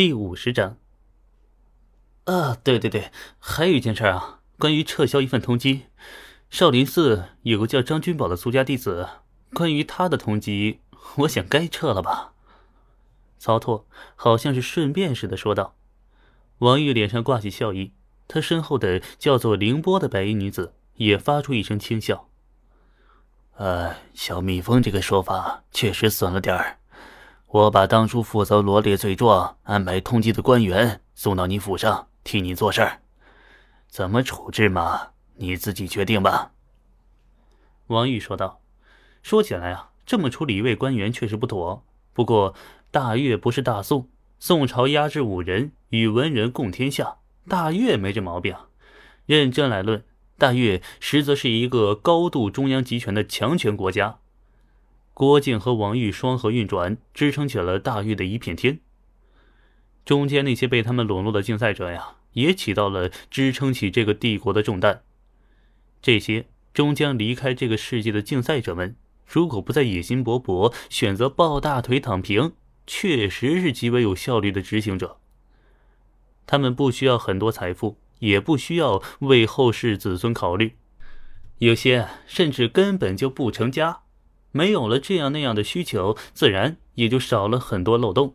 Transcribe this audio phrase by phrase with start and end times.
[0.00, 0.78] 第五十章。
[2.24, 5.82] 啊，对对对，还有一件事啊，关于撤销一份通缉，
[6.48, 9.06] 少林寺有个叫张君宝的俗家弟子，
[9.52, 10.78] 关于他的通缉，
[11.16, 12.32] 我想该撤了吧？
[13.38, 13.86] 曹拓
[14.16, 15.76] 好像是顺便似的说道。
[16.60, 17.92] 王玉脸上挂起笑意，
[18.26, 22.30] 他身后的叫做凌波的白衣女子也发出一声轻笑。
[23.56, 26.79] 呃，小蜜蜂这个说法确实损了点儿。
[27.52, 33.02] 我把当初负责罗列罪状、安排通缉的官员送到你府上，替你做事儿。
[33.88, 35.08] 怎么处置嘛？
[35.34, 36.52] 你自己决定吧。”
[37.88, 38.60] 王玉说道。
[39.22, 41.84] 说起来啊，这么处理一位官员确实不妥。
[42.14, 42.54] 不过
[42.90, 44.08] 大越不是大宋，
[44.38, 47.16] 宋朝压制武人，与文人共天下，
[47.48, 48.56] 大越没这毛病。
[49.26, 50.04] 认真来论，
[50.38, 54.20] 大越实则是一个高度中央集权的强权国家。
[55.20, 58.80] 郭靖和王玉双核运转，支撑起了大玉的一片天。
[60.02, 65.02] 中间那些被他们笼络的竞赛者呀，也起到了支撑起这个帝国的重担。
[66.00, 72.54] 这些终将离开这个世界的竞赛者们，如果不再野心勃勃，选择抱大腿躺平，
[72.86, 75.18] 确实是极为有效率的执行者。
[76.46, 80.76] 他们不需要很多财富，也不需要为后世子孙考虑，
[81.58, 84.00] 有些甚至根本就不成家。
[84.52, 88.34] 没有了这样那样的需求，自然也就少了很多漏洞。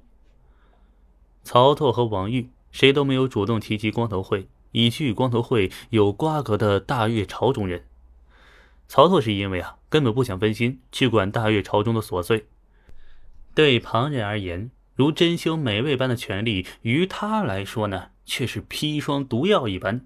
[1.44, 7.86] 曹拓和王玉谁都没有主动提及光头会，以及与光头会有瓜葛的大越朝中人。
[8.88, 12.48] 曹拓是因为啊，根本不想分心去管大越朝中的琐碎。
[13.54, 20.06] 对旁人而言，如珍馐美味般的权利，于他来说呢，却是砒霜毒药一般。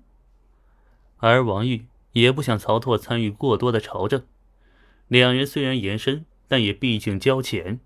[1.18, 4.24] 而王玉也不想曹拓参与过多的朝政。
[5.10, 7.82] 两人虽然延伸，但也毕竟交浅。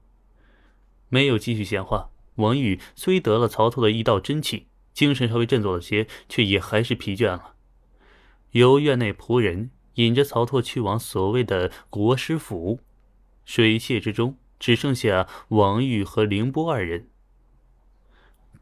[1.09, 2.11] 没有继续闲话。
[2.35, 7.55] 王玉虽得了曹操的一道真气，精神稍微振作了些，却也还是疲倦了。
[8.51, 12.79] 由院内仆人引着曹操去往所谓的国师府，
[13.45, 17.07] 水榭之中只剩下王玉和凌波二人。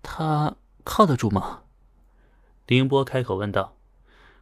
[0.04, 1.64] 他靠得住吗？
[2.68, 3.78] 凌波开口问道。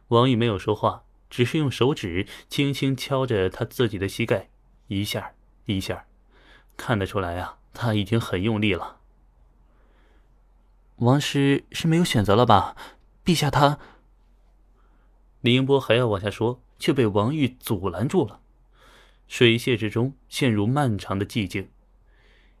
[0.08, 1.04] 王玉没有说话。
[1.30, 4.50] 只是用手指轻轻敲着他自己的膝盖，
[4.88, 5.32] 一下
[5.64, 6.04] 一下，
[6.76, 8.98] 看得出来啊，他已经很用力了。
[10.96, 12.76] 王师是没有选择了吧？
[13.24, 13.78] 陛下他……
[15.40, 18.40] 凌波还要往下说，却被王玉阻拦住了。
[19.28, 21.70] 水榭之中陷入漫长的寂静。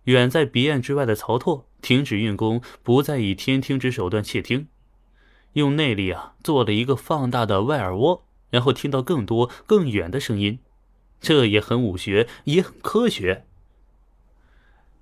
[0.04, 4.68] 远在彼岸之外的曹拓停止运功，不再以天听之手段窃听，
[5.54, 8.24] 用内力啊做了一个放大的外耳蜗。
[8.50, 10.58] 然后听到更多更远的声音，
[11.20, 13.46] 这也很武学，也很科学。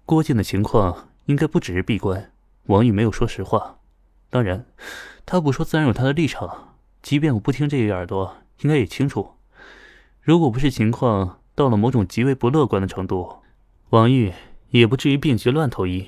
[0.07, 2.33] 郭靖的情况应该不只是闭关。
[2.67, 3.79] 王玉没有说实话，
[4.31, 4.67] 当然，
[5.25, 6.77] 他不说自然有他的立场。
[7.01, 9.37] 即便我不听这一耳朵，应该也清楚。
[10.21, 13.43] 如果不是情况到了某种极为不乐观的程度，
[13.91, 14.35] 王玉
[14.71, 16.07] 也不至于病急乱投医。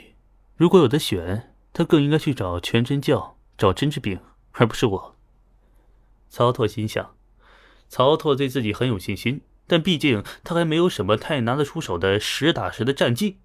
[0.57, 4.21] 如果有的选，他更应该去找全真教，找真治病，
[4.53, 5.17] 而不是我。
[6.29, 7.15] 曹拓心想。
[7.91, 13.39] 曹拓对自己很有信心，但毕竟他还没有什么太拿得出手的实打实的战绩。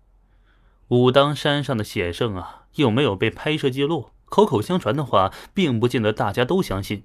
[0.90, 7.04] 武当山上的险胜啊，又没有被拍摄记录，口口相传的话，并不见得大家都相信。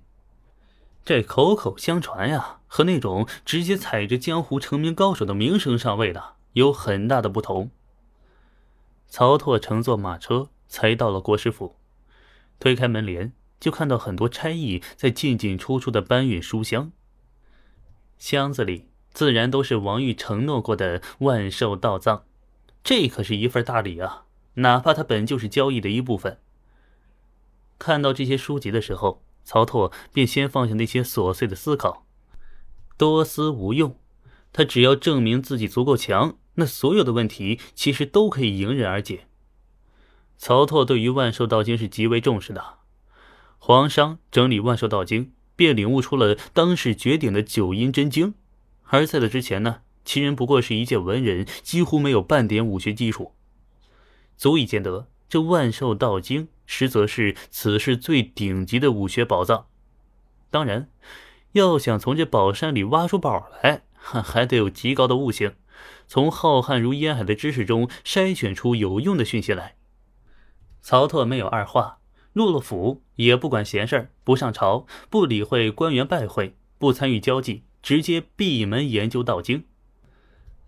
[1.02, 7.70] 这口口相传呀，和那种直接踩着江湖成名高手的名声上位的有很大的不同。
[9.08, 11.74] 曹拓乘坐马车才到了国师府，
[12.58, 16.92] 推开门帘，就看到很多差役在进进出出的搬运书箱。
[18.20, 22.22] 箱子里自然都是王玉承诺过的万寿道藏，
[22.84, 24.26] 这可是一份大礼啊！
[24.54, 26.38] 哪怕它本就是交易的一部分。
[27.78, 32.04] 看到这些书籍的时候，曹拓便先放下那些琐碎的思考，
[32.98, 33.96] 多思无用。
[34.52, 39.26] 他只要证明自己足够强，那所有的问题其实都可以迎刃而解。
[40.36, 42.78] 曹拓对于万寿道经是极为重视的，
[43.58, 45.32] 皇商整理万寿道经。
[45.60, 48.32] 便领悟出了当世绝顶的九阴真经，
[48.84, 53.34] 而在这之前呢，其人不过是一介文人，几乎没有半点武学基础，
[54.38, 59.66] 足以见得这万寿道经实则是此世最顶级的武学宝藏。
[60.50, 60.88] 当然，
[61.52, 65.52] 要想从这宝山里挖出宝来，还得有极高的悟性，
[66.06, 69.76] 从浩瀚如烟海的知识中筛选出有用的讯息来。
[70.80, 71.99] 曹拓没有二话。
[72.32, 79.64] 入了府也不管闲事儿，不上朝，不理会官员拜会，不参与交际，直接闭门研究道经，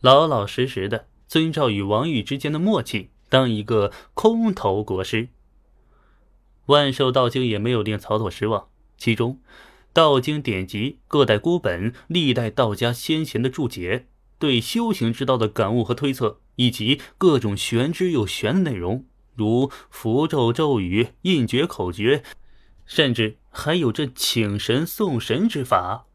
[0.00, 5.28] 老老实实的遵照与王玉之间的默契，当一个空头国师。
[6.66, 9.40] 万寿道经也没有令曹操失望，其中
[9.92, 14.06] 道经典籍、各代孤本、历代道家先贤的注解、
[14.38, 22.22] 对修行之道的感悟和推测，以及各种玄之又玄的内容，如符咒、咒语、印诀、口诀，
[22.86, 26.06] 甚至还有这请神送神之法，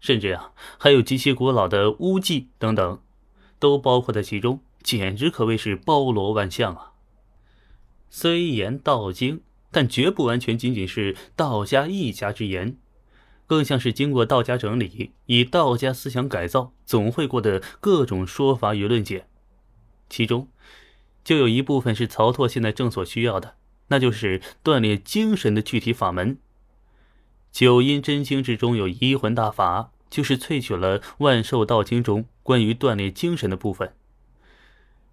[0.00, 3.00] 甚至啊，还有极其古老的巫祭等等，
[3.58, 6.92] 都包括在其中，简直可谓是包罗万象啊！
[8.08, 9.42] 虽言道经。
[9.70, 12.78] 但绝不完全仅仅是道家一家之言，
[13.46, 19.26] 更像是经过道家整理、以道家思想改造、总会过的各种说法与论解。
[20.08, 20.48] 其中，
[21.28, 23.56] 就有一部分是曹拓现在正所需要的，
[23.88, 26.38] 那就是锻炼精神的具体法门。
[27.52, 33.92] 九阴真经之中有移魂大法，就是萃取了万寿道经中关于锻炼精神的部分。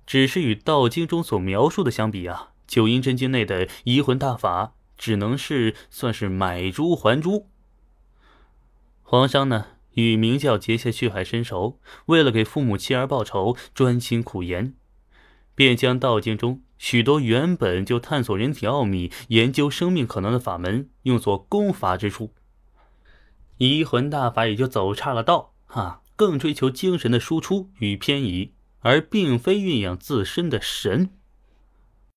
[0.06, 2.54] 只是与道经中所描述的相比啊。
[2.66, 7.50] 九阴真经内的移魂大法，只能是算是买珠还珠。
[9.04, 9.66] 皇商呢，
[9.96, 14.74] 与明教结下血海深仇，为了给父母妻儿报仇，专心苦研，
[15.56, 22.34] 便将道经中许多原本就探索人体奥秘、研究生命可能的法门，用作功法之处。
[23.58, 31.12] 移魂大法也就走差了道，哈，更追求精神的输出与偏移，而并非蕴养自身的神。